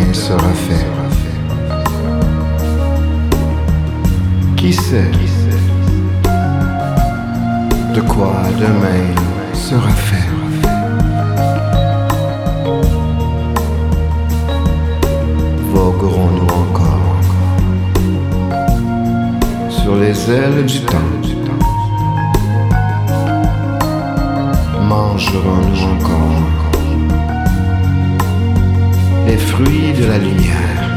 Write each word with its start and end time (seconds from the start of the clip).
demain 0.00 0.14
sera 0.14 0.52
fait. 0.66 0.86
Qui 4.56 4.72
sait 4.72 5.10
de 7.94 8.00
quoi 8.02 8.34
demain 8.58 9.14
sera 9.52 9.88
fait. 9.88 10.28
Voguerons-nous 15.72 16.52
encore 16.64 17.16
sur 19.70 19.96
les 19.96 20.30
ailes 20.30 20.66
du 20.66 20.80
temps? 20.80 21.09
Les 29.60 29.66
fruits 29.66 29.92
de 29.92 30.06
la 30.06 30.18
lumière 30.18 30.89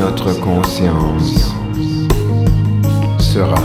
notre 0.00 0.32
conscience 0.40 1.54
sera. 3.18 3.62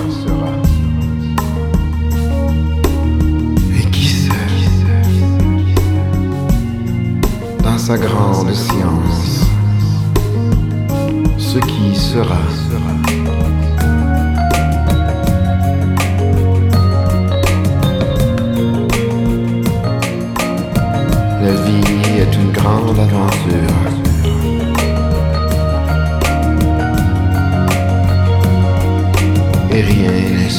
Et 3.74 3.90
qui 3.90 4.08
sait, 4.08 4.30
dans 7.64 7.78
sa 7.78 7.98
grande 7.98 8.54
science, 8.54 9.48
ce 11.38 11.60
qui 11.60 11.96
sera. 11.96 12.40
La 12.72 13.25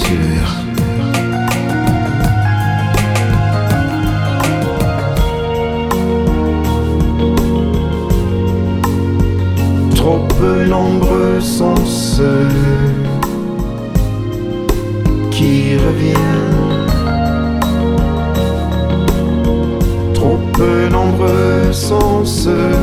Trop 0.06 0.15
peu 10.39 10.65
nombreux 10.65 11.41
sont 11.41 11.84
ceux 11.84 12.47
qui 15.33 15.77
reviennent. 15.77 16.87
Trop 20.15 20.39
peu 20.53 20.89
nombreux 20.89 21.72
sont 21.72 22.25
ceux 22.25 22.78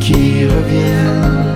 qui 0.00 0.44
reviennent. 0.44 1.49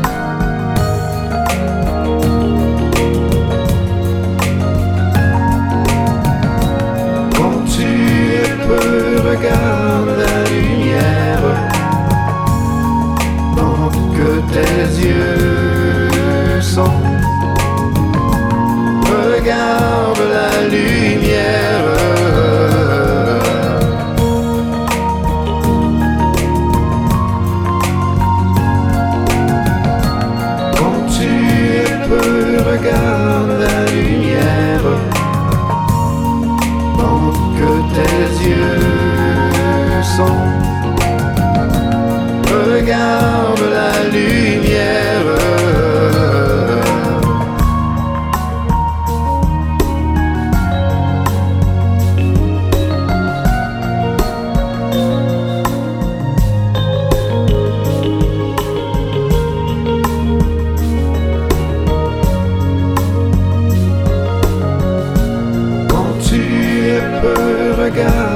forgot 67.91 68.34